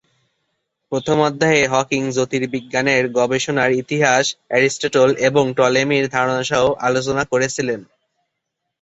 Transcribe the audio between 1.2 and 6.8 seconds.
অধ্যায়ে হকিং জ্যোতির্বিজ্ঞানের গবেষণার ইতিহাস, এরিস্টটল এবং টলেমির ধারণা সহ